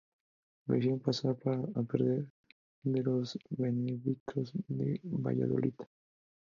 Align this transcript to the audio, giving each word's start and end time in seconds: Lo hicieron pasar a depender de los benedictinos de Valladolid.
Lo 0.65 0.75
hicieron 0.77 0.99
pasar 0.99 1.37
a 1.45 1.55
depender 1.57 2.25
de 2.83 3.03
los 3.03 3.37
benedictinos 3.51 4.51
de 4.67 4.99
Valladolid. 5.03 5.75